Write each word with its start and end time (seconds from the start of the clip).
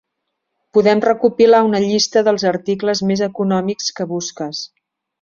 Podem 0.77 1.03
recopilar 1.07 1.59
una 1.69 1.83
llista 1.85 2.25
dels 2.31 2.47
articles 2.55 3.05
més 3.13 3.25
econòmics 3.31 3.95
que 4.01 4.13
busques. 4.19 4.69